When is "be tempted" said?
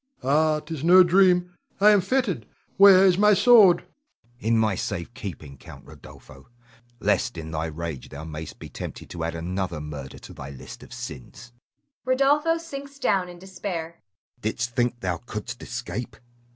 8.57-9.11